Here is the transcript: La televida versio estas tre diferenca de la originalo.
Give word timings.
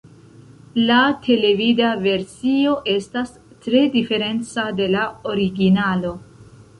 La 0.91 1.01
televida 1.25 1.91
versio 2.05 2.73
estas 2.95 3.35
tre 3.65 3.83
diferenca 3.97 4.65
de 4.81 4.89
la 4.97 5.05
originalo. 5.35 6.15